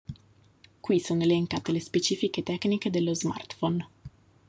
[0.81, 3.87] Qui sono elencate le specifiche tecniche dello smartphone.